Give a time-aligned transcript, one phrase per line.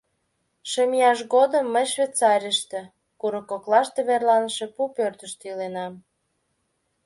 [0.69, 2.81] Шым ияшем годым мый Швейцарийыште,
[3.19, 5.93] курык коклаште верланыше пу пӧртыштӧ иленам.